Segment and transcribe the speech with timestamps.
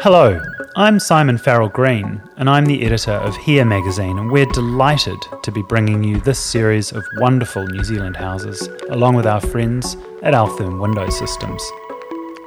[0.00, 0.38] Hello,
[0.76, 5.50] I'm Simon Farrell Green, and I'm the editor of Here magazine, and we're delighted to
[5.50, 10.34] be bringing you this series of wonderful New Zealand houses, along with our friends at
[10.34, 11.62] Altherm Window Systems.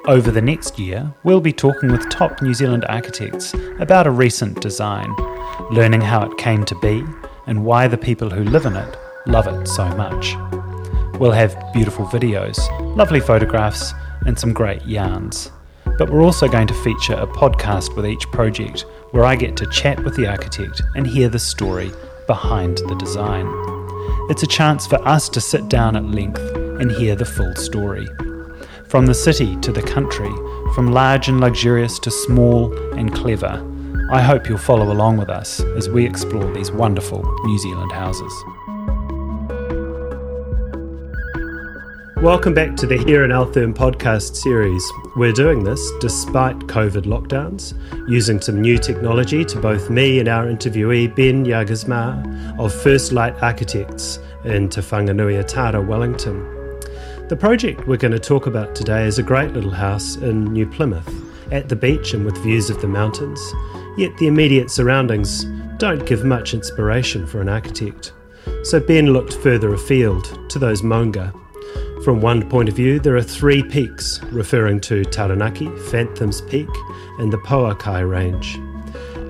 [0.06, 4.62] Over the next year, we'll be talking with top New Zealand architects about a recent
[4.62, 5.12] design,
[5.72, 7.04] learning how it came to be
[7.48, 10.36] and why the people who live in it love it so much.
[11.20, 12.60] We'll have beautiful videos,
[12.96, 13.94] lovely photographs,
[14.28, 15.52] and some great yarns.
[16.00, 19.66] But we're also going to feature a podcast with each project where I get to
[19.68, 21.92] chat with the architect and hear the story
[22.26, 23.46] behind the design.
[24.30, 28.08] It's a chance for us to sit down at length and hear the full story.
[28.88, 30.32] From the city to the country,
[30.74, 33.62] from large and luxurious to small and clever,
[34.10, 38.34] I hope you'll follow along with us as we explore these wonderful New Zealand houses.
[42.22, 44.84] Welcome back to the Here in Altherm podcast series.
[45.16, 47.74] We're doing this despite COVID lockdowns,
[48.10, 53.42] using some new technology to both me and our interviewee Ben Jagersma of First Light
[53.42, 56.44] Architects in Te Whanganui-a-Tara, Wellington.
[57.30, 60.68] The project we're going to talk about today is a great little house in New
[60.68, 61.10] Plymouth,
[61.54, 63.40] at the beach and with views of the mountains,
[63.98, 65.46] yet the immediate surroundings
[65.78, 68.12] don't give much inspiration for an architect.
[68.64, 71.34] So Ben looked further afield to those Maunga
[72.04, 76.70] from one point of view, there are three peaks, referring to Taranaki, Fantham's Peak,
[77.18, 78.60] and the Pouakai Range.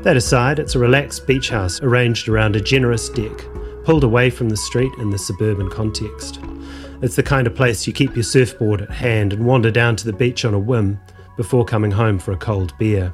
[0.04, 3.38] That aside, it's a relaxed beach house arranged around a generous deck,
[3.84, 6.40] pulled away from the street in the suburban context.
[7.02, 10.06] It's the kind of place you keep your surfboard at hand and wander down to
[10.06, 11.00] the beach on a whim
[11.38, 13.14] before coming home for a cold beer.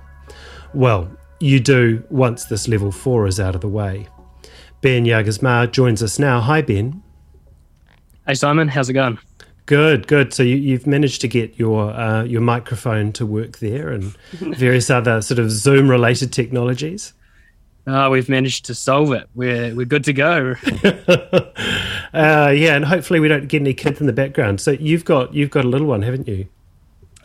[0.73, 1.09] Well,
[1.39, 4.09] you do once this level 4 is out of the way.
[4.81, 6.41] Ben Jagersma joins us now.
[6.41, 7.01] Hi, Ben.
[8.27, 8.67] Hey, Simon.
[8.67, 9.17] How's it going?
[9.65, 10.33] Good, good.
[10.33, 14.89] So you, have managed to get your uh, your microphone to work there, and various
[14.89, 17.13] other sort of Zoom related technologies.
[17.87, 19.27] Oh, we've managed to solve it.
[19.33, 20.55] We're we're good to go.
[22.13, 24.61] uh, yeah, and hopefully we don't get any kids in the background.
[24.61, 26.47] So you've got you've got a little one, haven't you?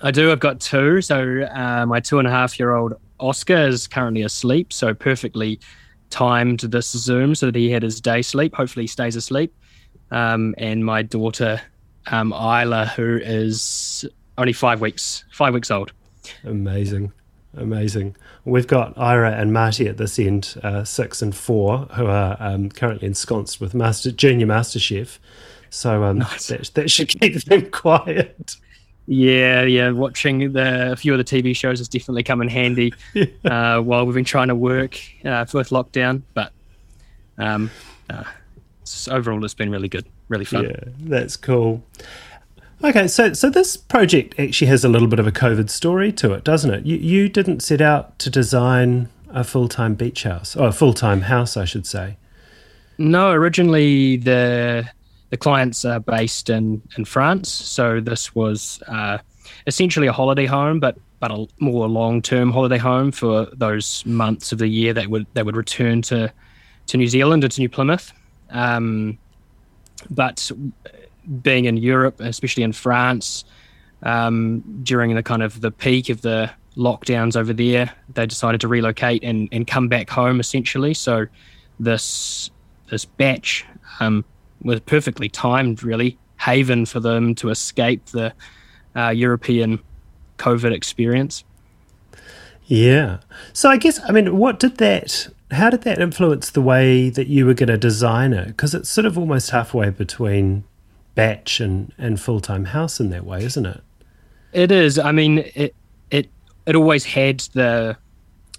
[0.03, 0.33] I do.
[0.33, 1.03] I've got two.
[1.03, 4.73] So uh, my two and a half year old Oscar is currently asleep.
[4.73, 5.61] So perfectly
[6.09, 8.55] timed this Zoom so that he had his day sleep.
[8.55, 9.55] Hopefully, he stays asleep.
[10.11, 11.61] Um, and my daughter
[12.07, 14.05] um, Isla, who is
[14.39, 15.93] only five weeks five weeks old.
[16.45, 17.13] Amazing,
[17.57, 18.17] amazing.
[18.45, 22.71] We've got Ira and Marty at this end, uh, six and four, who are um,
[22.71, 25.21] currently ensconced with Master Junior Master Chef.
[25.69, 26.49] So um, nice.
[26.49, 28.57] that, that should keep them quiet.
[29.07, 29.91] Yeah, yeah.
[29.91, 33.27] Watching the a few of the TV shows has definitely come in handy yeah.
[33.45, 36.23] uh, while we've been trying to work uh, with lockdown.
[36.35, 36.53] But
[37.39, 37.71] um,
[38.09, 38.25] uh,
[39.11, 40.65] overall, it's been really good really fun.
[40.65, 41.85] Yeah, that's cool.
[42.83, 46.33] Okay, so so this project actually has a little bit of a COVID story to
[46.33, 46.87] it, doesn't it?
[46.87, 50.95] You you didn't set out to design a full time beach house or a full
[50.95, 52.17] time house, I should say.
[52.97, 54.89] No, originally the
[55.29, 59.19] the clients are based in in France, so this was uh,
[59.67, 64.53] essentially a holiday home, but but a more long term holiday home for those months
[64.53, 66.33] of the year that would that would return to
[66.87, 68.13] to New Zealand or to New Plymouth.
[68.51, 69.19] Um,
[70.09, 70.51] but
[71.43, 73.45] being in Europe, especially in France,
[74.03, 78.69] um, during the kind of the peak of the lockdowns over there, they decided to
[78.69, 80.95] relocate and, and come back home essentially.
[80.95, 81.27] So
[81.79, 82.51] this
[82.91, 83.65] this bach
[84.01, 84.25] um,
[84.63, 88.33] was perfectly timed, really haven for them to escape the
[88.97, 89.79] uh, European
[90.39, 91.45] COVID experience.
[92.65, 93.19] Yeah.
[93.53, 97.27] So I guess I mean, what did that how did that influence the way that
[97.27, 98.49] you were going to design it?
[98.49, 100.65] Because it's sort of almost halfway between
[101.15, 103.81] bach and, and full time house in that way, isn't it?
[104.53, 104.99] It is.
[104.99, 105.75] I mean, it
[106.11, 106.29] it
[106.67, 107.97] it always had the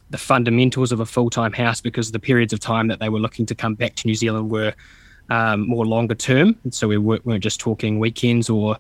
[0.10, 3.20] the fundamentals of a full time house because the periods of time that they were
[3.20, 4.74] looking to come back to New Zealand were
[5.30, 6.58] um, more longer term.
[6.64, 8.78] And so we weren't just talking weekends or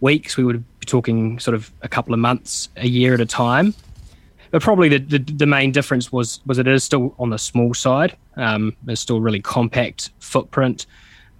[0.00, 0.36] weeks.
[0.36, 3.74] We would be talking sort of a couple of months, a year at a time
[4.50, 7.74] but probably the, the, the main difference was was it is still on the small
[7.74, 8.16] side.
[8.36, 10.86] Um, it's still really compact footprint,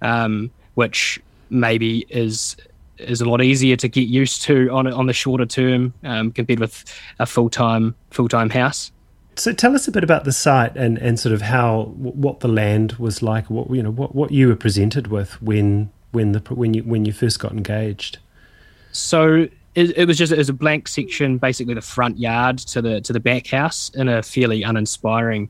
[0.01, 1.19] um, which
[1.49, 2.55] maybe is
[2.97, 6.59] is a lot easier to get used to on on the shorter term um, compared
[6.59, 6.83] with
[7.19, 8.91] a full time full time house.
[9.35, 12.49] So tell us a bit about the site and, and sort of how what the
[12.49, 13.49] land was like.
[13.49, 17.05] What you know what, what you were presented with when when the when you when
[17.05, 18.17] you first got engaged.
[18.91, 22.81] So it, it was just it was a blank section, basically the front yard to
[22.81, 25.49] the to the back house in a fairly uninspiring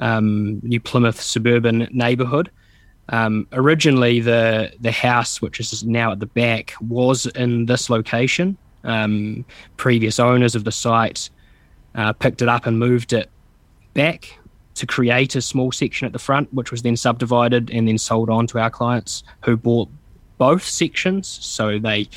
[0.00, 2.50] um, New Plymouth suburban neighbourhood.
[3.08, 8.56] Um, originally, the the house, which is now at the back, was in this location.
[8.84, 9.46] Um,
[9.78, 11.30] previous owners of the site
[11.94, 13.30] uh, picked it up and moved it
[13.94, 14.38] back
[14.74, 18.28] to create a small section at the front, which was then subdivided and then sold
[18.28, 19.88] on to our clients who bought
[20.36, 21.26] both sections.
[21.28, 22.08] So they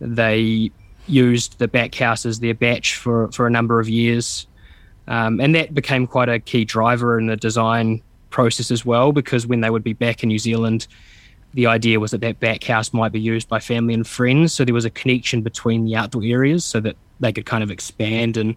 [0.00, 0.70] they
[1.06, 4.46] used the back house as their bach for, for a number of years.
[5.08, 9.46] Um, and that became quite a key driver in the design process as well, because
[9.46, 10.86] when they would be back in New Zealand,
[11.52, 14.52] the idea was that that back house might be used by family and friends.
[14.52, 17.70] So there was a connection between the outdoor areas so that they could kind of
[17.70, 18.54] expand and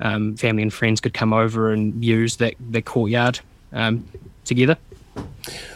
[0.00, 3.40] um, family and friends could come over and use that the courtyard
[3.72, 4.06] um,
[4.44, 4.76] together.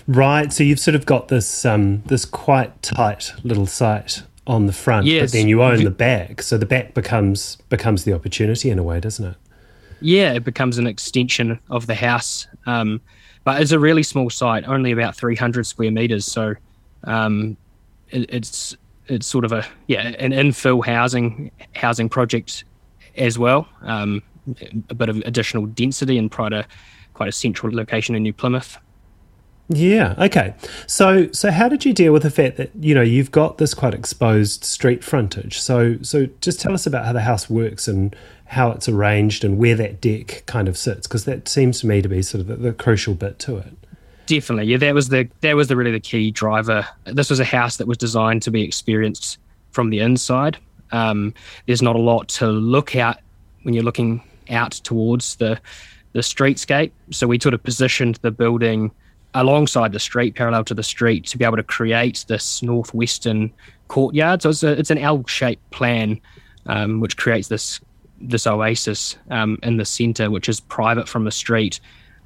[0.07, 0.53] Right.
[0.53, 5.07] So you've sort of got this um, this quite tight little site on the front,
[5.07, 5.31] yes.
[5.31, 6.43] but then you own the back.
[6.43, 9.37] So the back becomes becomes the opportunity in a way, doesn't it?
[10.01, 12.49] Yeah, it becomes an extension of the house.
[12.67, 13.01] Um,
[13.45, 16.27] but it's a really small site, only about 300 square meters.
[16.27, 16.55] So
[17.05, 17.57] um,
[18.09, 18.77] it, it's
[19.07, 22.65] it's sort of a yeah an infill housing housing project
[23.17, 23.69] as well.
[23.83, 24.21] Um,
[24.89, 26.67] a bit of additional density and quite a
[27.15, 28.79] quite a central location in New Plymouth.
[29.73, 30.17] Yeah.
[30.19, 30.53] Okay.
[30.89, 33.73] So so how did you deal with the fact that you know you've got this
[33.73, 35.61] quite exposed street frontage?
[35.61, 38.15] So so just tell us about how the house works and
[38.47, 42.03] how it's arranged and where that deck kind of sits because that seems to me
[42.03, 43.73] to be sort of the, the crucial bit to it.
[44.27, 44.67] Definitely.
[44.67, 44.79] Yeah.
[44.79, 46.85] That was the that was the really the key driver.
[47.05, 49.39] This was a house that was designed to be experienced
[49.71, 50.59] from the inside.
[50.91, 51.33] Um,
[51.67, 53.23] there's not a lot to look at
[53.63, 54.21] when you're looking
[54.51, 55.61] out towards the
[56.13, 56.91] the streetscape.
[57.13, 58.91] So we sort of positioned the building
[59.35, 63.53] alongside the street, parallel to the street, to be able to create this northwestern
[63.89, 64.43] courtyard.
[64.43, 66.21] So it's, a, it's an L-shaped plan,
[66.67, 67.81] um, which creates this
[68.23, 71.81] this oasis um, in the centre, which is private from the street,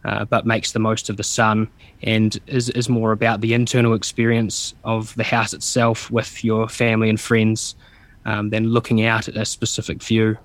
[0.05, 1.69] uh, but makes the most of the sun
[2.03, 7.09] and is, is more about the internal experience of the house itself with your family
[7.09, 7.77] and friends
[8.25, 10.37] um, than looking out at a specific view.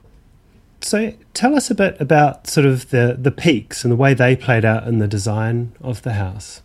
[0.81, 4.35] So tell us a bit about sort of the, the peaks and the way they
[4.35, 6.61] played out in the design of the house.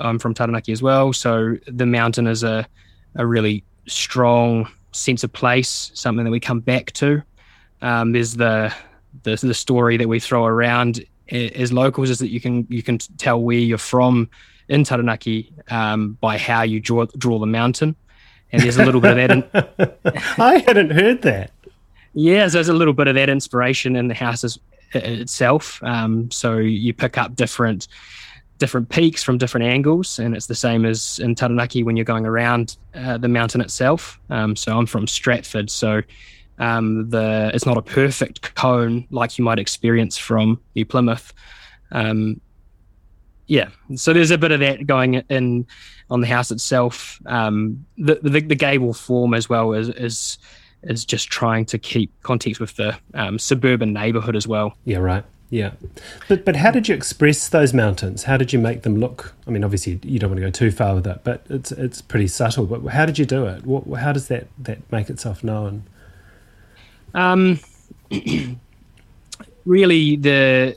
[0.00, 2.66] I'm from Taranaki as well, so the mountain is a,
[3.16, 7.22] a really strong sense of place, something that we come back to.
[7.82, 8.72] Um, there's the,
[9.24, 12.98] the the story that we throw around as locals is that you can you can
[13.18, 14.28] tell where you're from
[14.68, 17.96] in Taranaki um, by how you draw draw the mountain,
[18.52, 19.98] and there's a little bit of that.
[20.00, 21.50] In- I hadn't heard that.
[22.14, 24.58] Yeah, so there's a little bit of that inspiration in the house
[24.92, 25.82] itself.
[25.82, 27.88] Um, so you pick up different
[28.58, 32.24] different peaks from different angles, and it's the same as in Taranaki when you're going
[32.24, 34.20] around uh, the mountain itself.
[34.30, 36.02] Um, so I'm from Stratford, so
[36.58, 41.32] um, the it's not a perfect cone like you might experience from New Plymouth.
[41.90, 42.40] Um,
[43.46, 45.66] yeah, so there's a bit of that going in
[46.08, 47.20] on the house itself.
[47.26, 50.38] Um, the, the, the gable form as well is, is
[50.86, 54.76] is just trying to keep context with the um, suburban neighborhood as well.
[54.84, 55.24] Yeah, right.
[55.50, 55.72] Yeah,
[56.26, 58.24] but but how did you express those mountains?
[58.24, 59.34] How did you make them look?
[59.46, 62.00] I mean, obviously you don't want to go too far with that, but it's it's
[62.00, 62.66] pretty subtle.
[62.66, 63.64] But how did you do it?
[63.64, 65.84] What, how does that that make itself known?
[67.12, 67.60] Um,
[69.64, 70.76] really, the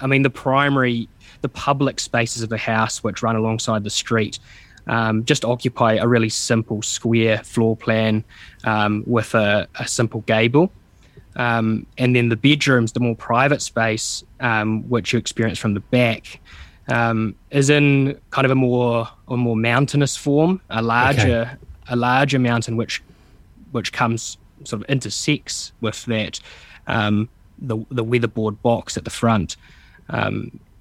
[0.00, 1.08] I mean, the primary,
[1.40, 4.38] the public spaces of the house which run alongside the street
[4.86, 8.24] um, just occupy a really simple square floor plan
[8.64, 10.72] um, with a, a, simple gable.
[11.36, 15.80] Um, and then the bedrooms, the more private space, um, which you experience from the
[15.80, 16.40] back,
[16.88, 21.56] um, is in kind of a more a more mountainous form, a larger okay.
[21.88, 23.02] a larger mountain which
[23.70, 26.40] which comes sort of intersects with that
[26.86, 27.28] um,
[27.58, 29.56] the the weatherboard box at the front,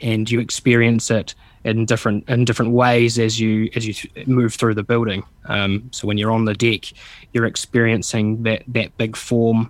[0.02, 4.74] and you experience it in different in different ways as you as you move through
[4.74, 5.24] the building.
[5.46, 6.86] Um, so when you're on the deck,
[7.34, 9.70] you're experiencing that that big form,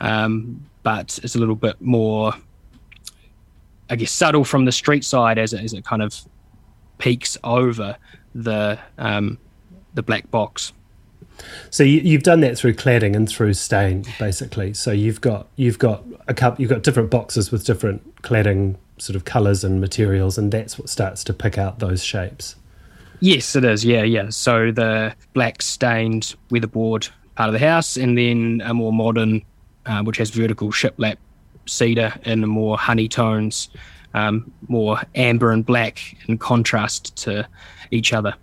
[0.00, 2.34] um, but it's a little bit more,
[3.88, 6.14] I guess, subtle from the street side as it, as it kind of
[6.98, 7.96] peaks over
[8.34, 9.38] the um,
[9.94, 10.72] the black box.
[11.70, 14.74] So you, have done that through cladding and through stain, basically.
[14.74, 19.16] So you've got you've got a couple, you've got different boxes with different cladding sort
[19.16, 22.56] of colors and materials, and that's what starts to pick out those shapes.
[23.20, 23.84] Yes, it is.
[23.84, 24.30] Yeah, yeah.
[24.30, 29.42] So the black stained weatherboard part of the house, and then a more modern,
[29.86, 31.16] uh, which has vertical shiplap
[31.66, 33.68] cedar in more honey tones,
[34.14, 37.46] um, more amber and black in contrast to
[37.90, 38.34] each other.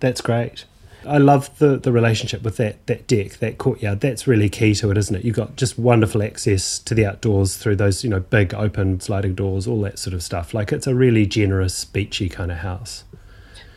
[0.00, 0.64] That's great.
[1.06, 4.00] I love the, the relationship with that that deck, that courtyard.
[4.00, 5.24] That's really key to it, isn't it?
[5.24, 9.34] You've got just wonderful access to the outdoors through those, you know, big open sliding
[9.34, 10.54] doors, all that sort of stuff.
[10.54, 13.04] Like it's a really generous, beachy kind of house.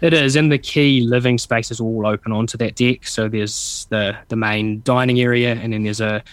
[0.02, 3.06] It is, and the key living space is all open onto that deck.
[3.06, 6.24] So there's the the main dining area, and then there's a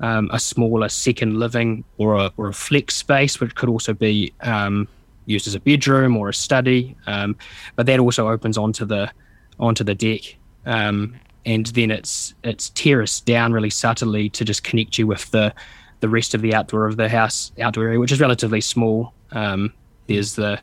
[0.00, 4.32] um, a smaller second living or a, or a flex space, which could also be
[4.42, 4.86] um,
[5.24, 6.96] used as a bedroom or a study.
[7.06, 7.36] Um,
[7.76, 9.10] but that also opens onto the
[9.58, 10.36] onto the deck,
[10.66, 15.54] um, and then it's it's terraced down really subtly to just connect you with the
[16.00, 19.14] the rest of the outdoor of the house outdoor area, which is relatively small.
[19.32, 19.72] Um,
[20.08, 20.60] there's the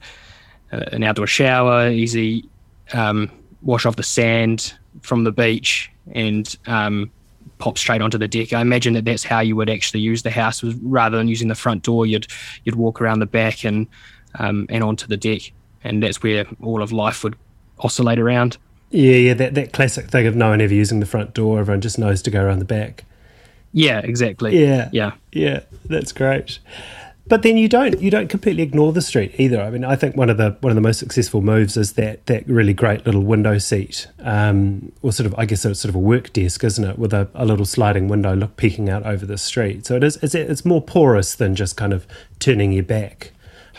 [0.72, 2.48] uh, an outdoor shower, easy
[2.94, 3.32] um,
[3.62, 7.10] wash off the sand from the beach, and um,
[7.58, 8.54] pop straight onto the deck.
[8.54, 11.48] I imagine that that's how you would actually use the house, was rather than using
[11.48, 12.28] the front door, you'd
[12.66, 13.88] you'd walk around the back and
[14.40, 17.36] um, and onto the deck, and that's where all of life would
[17.80, 18.58] oscillate around.
[18.94, 21.82] Yeah, yeah, that that classic thing of no one ever using the front door, everyone
[21.82, 23.06] just knows to go around the back.
[23.74, 24.62] Yeah, exactly.
[24.64, 25.62] Yeah, yeah, yeah.
[25.86, 26.60] That's great.
[27.26, 29.60] But then you don't you don't completely ignore the street either.
[29.60, 32.28] I mean, I think one of the one of the most successful moves is that
[32.28, 35.96] that really great little window seat, um, or sort of I guess it's sort of
[35.96, 39.26] a work desk, isn't it, with a, a little sliding window look peeking out over
[39.26, 39.88] the street.
[39.88, 42.06] So it is it's, it's more porous than just kind of
[42.38, 43.32] turning your back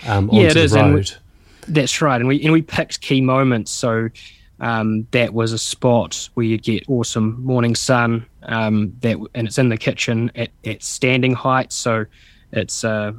[0.08, 0.72] um, onto yeah, it is.
[0.72, 1.12] the road.
[1.68, 3.70] We, that's right, and we and we picked key moments.
[3.70, 4.08] So
[4.60, 8.26] um, that was a spot where you'd get awesome morning sun.
[8.44, 12.04] Um, that and it's in the kitchen at, at standing height, so
[12.52, 13.12] it's uh,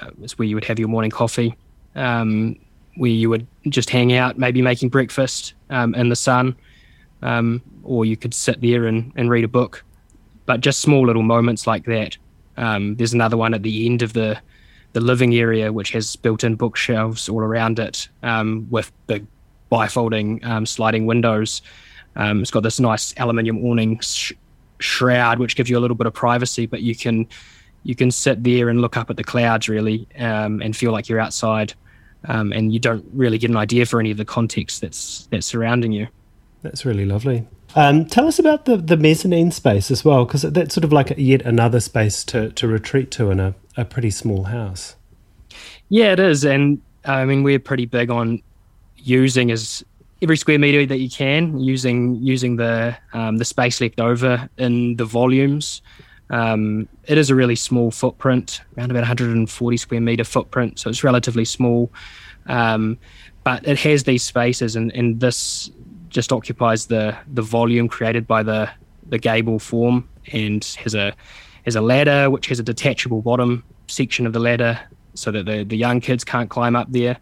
[0.00, 1.56] uh, it's where you would have your morning coffee,
[1.94, 2.56] um,
[2.96, 6.56] where you would just hang out, maybe making breakfast um, in the sun,
[7.22, 9.84] um, or you could sit there and, and read a book.
[10.46, 12.16] But just small little moments like that.
[12.56, 14.40] Um, there's another one at the end of the
[14.94, 18.08] the living area, which has built-in bookshelves all around it,
[18.70, 19.26] with big
[19.70, 21.62] bifolding um, sliding windows.
[22.16, 24.32] it's got this nice aluminium awning sh-
[24.78, 27.26] shroud, which gives you a little bit of privacy, but you can
[27.84, 31.08] you can sit there and look up at the clouds really um, and feel like
[31.08, 31.74] you're outside
[32.24, 35.46] um, and you don't really get an idea for any of the context that's that's
[35.46, 36.08] surrounding you.
[36.62, 37.46] That's really lovely.
[37.76, 41.10] Um, tell us about the, the mezzanine space as well because that's sort of like
[41.10, 44.96] a, yet another space to, to retreat to in a, a pretty small house.
[45.88, 48.42] Yeah it is and i mean we're pretty big on
[48.98, 49.84] using as
[50.20, 54.96] every square meter that you can using using the um, the space left over in
[54.96, 55.82] the volumes
[56.30, 61.02] um, it is a really small footprint, around about 140 square meter footprint, so it's
[61.02, 61.90] relatively small.
[62.46, 62.98] Um,
[63.44, 65.70] but it has these spaces, and, and this
[66.08, 68.70] just occupies the the volume created by the
[69.08, 71.14] the gable form, and has a
[71.64, 74.78] has a ladder which has a detachable bottom section of the ladder,
[75.14, 77.16] so that the the young kids can't climb up there.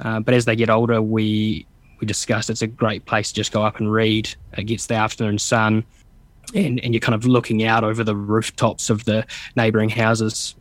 [0.00, 1.66] Uh, but as they get older, we
[2.00, 4.34] we discussed it's a great place to just go up and read.
[4.56, 5.84] It gets the afternoon sun
[6.54, 9.26] and, and you're kind of looking out over the rooftops of the
[9.56, 10.54] neighbouring houses.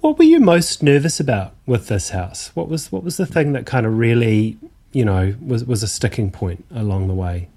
[0.00, 2.50] What were you most nervous about with this house?
[2.54, 4.58] What was what was the thing that kind of really,
[4.92, 7.48] you know, was was a sticking point along the way?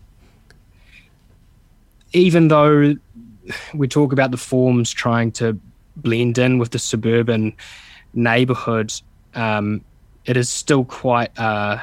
[2.13, 2.95] Even though
[3.73, 5.59] we talk about the forms trying to
[5.97, 7.53] blend in with the suburban
[8.13, 8.93] neighbourhood,
[9.33, 9.83] um,
[10.25, 11.79] it is still quite uh,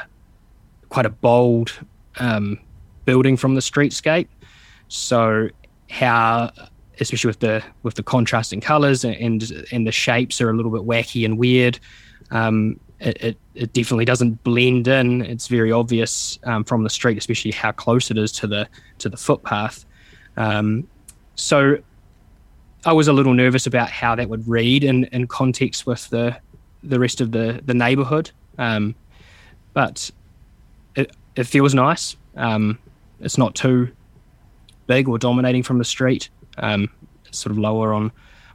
[0.88, 1.78] quite a bold
[2.18, 2.58] um,
[3.04, 4.28] building from the streetscape.
[4.88, 5.48] So
[5.90, 6.52] how
[7.00, 10.82] especially with the with the contrasting colors and and the shapes are a little bit
[10.82, 11.78] wacky and weird.
[12.30, 15.22] Um, it, it, it, definitely doesn't blend in.
[15.22, 18.68] It's very obvious um, from the street, especially how close it is to the
[18.98, 19.84] to the footpath.
[20.36, 20.86] Um,
[21.34, 21.78] so
[22.84, 26.36] I was a little nervous about how that would read in, in context with the
[26.82, 28.30] the rest of the the neighborhood.
[28.58, 28.94] Um,
[29.72, 30.10] but
[30.94, 32.16] it, it feels nice.
[32.36, 32.78] Um,
[33.20, 33.90] it's not too
[34.86, 36.28] big or dominating from the street.
[36.58, 36.90] Um,
[37.30, 38.12] sort of lower on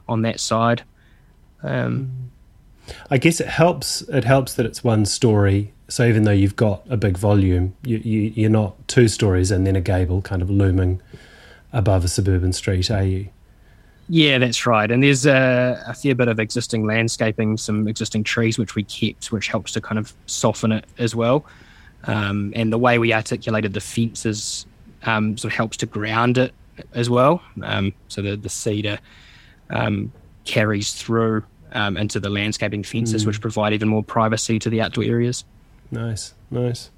[0.08, 0.82] on that side.
[1.62, 2.30] Um,
[3.10, 4.02] I guess it helps.
[4.02, 5.72] It helps that it's one story.
[5.88, 9.66] So even though you've got a big volume, you, you you're not two stories and
[9.66, 11.00] then a gable kind of looming
[11.72, 13.28] above a suburban street, are you?
[14.08, 14.90] Yeah, that's right.
[14.90, 19.30] And there's a, a, fair bit of existing landscaping, some existing trees which we kept,
[19.30, 21.44] which helps to kind of soften it as well.
[22.04, 24.66] Um, and the way we articulated the fences
[25.02, 26.54] um, sort of helps to ground it
[26.94, 27.42] as well.
[27.62, 28.98] Um, so the, the cedar
[29.70, 30.10] um,
[30.44, 33.26] carries through um, into the landscaping fences, mm.
[33.26, 35.44] which provide even more privacy to the outdoor areas.
[35.90, 36.90] Nice, nice.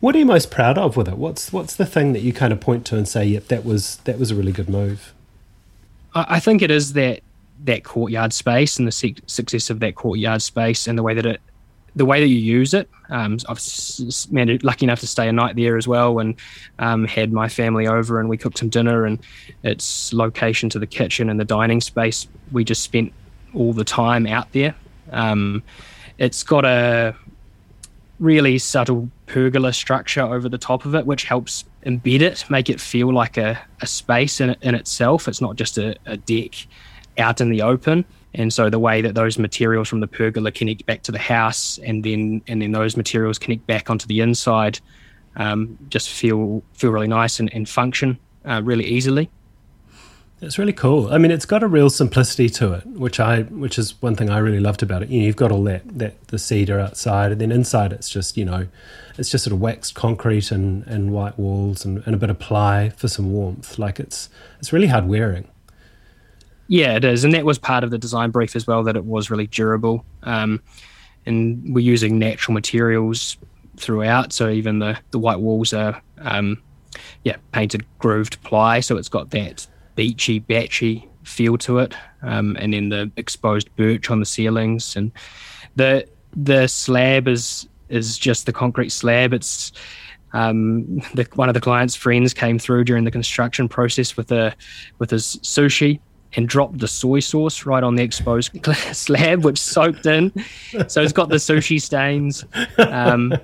[0.00, 1.18] What are you most proud of with it?
[1.18, 3.96] What's what's the thing that you kind of point to and say, "Yep, that was
[4.04, 5.12] that was a really good move."
[6.16, 7.20] I, think it is that
[7.64, 8.92] that courtyard space and the
[9.26, 11.40] success of that courtyard space and the way that it
[11.94, 12.90] the way that you use it.
[13.08, 13.58] Um, I've
[14.30, 16.34] been lucky enough to stay a night there as well, and
[16.78, 19.06] um, had my family over, and we cooked some dinner.
[19.06, 19.18] And
[19.62, 23.12] its location to the kitchen and the dining space, we just spent
[23.54, 24.74] all the time out there.
[25.10, 25.62] Um,
[26.18, 27.16] it's got a
[28.20, 32.80] really subtle pergola structure over the top of it, which helps embed it, make it
[32.80, 35.28] feel like a, a space in, in itself.
[35.28, 36.66] It's not just a, a deck
[37.16, 38.04] out in the open.
[38.34, 41.78] And so the way that those materials from the pergola connect back to the house,
[41.78, 44.78] and then and then those materials connect back onto the inside,
[45.36, 49.30] um, just feel feel really nice and, and function uh, really easily.
[50.42, 51.10] It's really cool.
[51.10, 54.28] I mean, it's got a real simplicity to it, which I, which is one thing
[54.28, 55.08] I really loved about it.
[55.08, 58.36] You know, you've got all that, that the cedar outside, and then inside it's just,
[58.36, 58.66] you know,
[59.16, 62.38] it's just sort of waxed concrete and, and white walls and, and a bit of
[62.38, 63.78] ply for some warmth.
[63.78, 64.28] Like it's,
[64.58, 65.48] it's really hard wearing.
[66.68, 68.82] Yeah, it is, and that was part of the design brief as well.
[68.82, 70.60] That it was really durable, um,
[71.24, 73.36] and we're using natural materials
[73.76, 74.32] throughout.
[74.32, 76.60] So even the the white walls are, um,
[77.22, 82.72] yeah, painted grooved ply, so it's got that beachy, batchy feel to it, um, and
[82.72, 85.10] then the exposed birch on the ceilings, and
[85.74, 89.32] the the slab is is just the concrete slab.
[89.32, 89.72] It's
[90.32, 94.54] um, the, one of the client's friends came through during the construction process with a
[94.98, 96.00] with his sushi
[96.34, 98.52] and dropped the soy sauce right on the exposed
[98.92, 100.32] slab, which soaked in.
[100.88, 102.44] So it's got the sushi stains.
[102.78, 103.34] Um,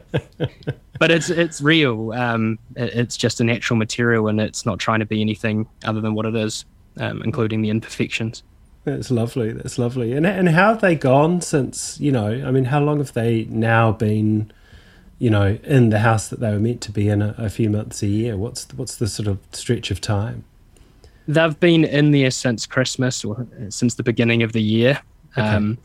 [0.99, 2.13] but it's it's real.
[2.13, 6.01] Um, it, it's just a natural material, and it's not trying to be anything other
[6.01, 6.65] than what it is,
[6.99, 8.43] um, including the imperfections.
[8.85, 9.53] That's lovely.
[9.53, 10.13] That's lovely.
[10.13, 11.99] And and how have they gone since?
[12.01, 14.53] You know, I mean, how long have they now been?
[15.19, 17.71] You know, in the house that they were meant to be in a, a few
[17.71, 18.37] months a year.
[18.37, 20.45] What's what's the sort of stretch of time?
[21.29, 25.01] They've been in there since Christmas or since the beginning of the year.
[25.37, 25.47] Okay.
[25.47, 25.79] Um,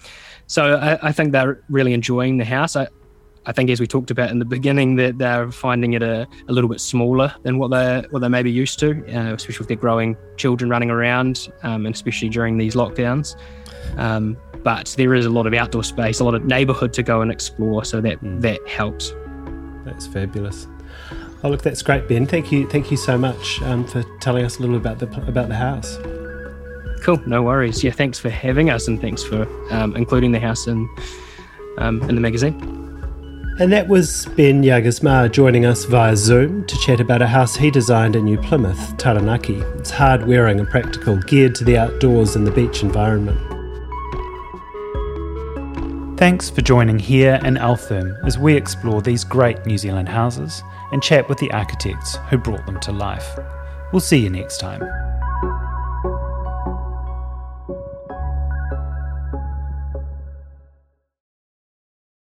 [0.48, 2.76] so I, I, think they're really enjoying the house.
[2.76, 2.88] I,
[3.46, 6.52] I think, as we talked about in the beginning, that they're finding it a, a
[6.52, 9.68] little bit smaller than what they what they may be used to, uh, especially with
[9.70, 13.38] their growing children running around, um, and especially during these lockdowns.
[13.98, 17.22] Um, but there is a lot of outdoor space, a lot of neighbourhood to go
[17.22, 18.42] and explore, so that mm.
[18.42, 19.14] that helps.
[19.86, 20.68] That's fabulous.
[21.44, 22.26] Oh, look, that's great, Ben.
[22.26, 25.50] Thank you, thank you so much um, for telling us a little about the about
[25.50, 25.98] the house.
[27.04, 27.84] Cool, no worries.
[27.84, 30.90] Yeah, thanks for having us, and thanks for um, including the house in
[31.78, 32.56] um, in the magazine.
[33.60, 37.72] And that was Ben Jagersma joining us via Zoom to chat about a house he
[37.72, 39.58] designed in New Plymouth, Taranaki.
[39.80, 43.40] It's hard wearing and practical, geared to the outdoors and the beach environment.
[46.20, 51.04] Thanks for joining here in Altherm as we explore these great New Zealand houses and
[51.04, 53.38] chat with the architects who brought them to life.
[53.92, 54.82] We'll see you next time.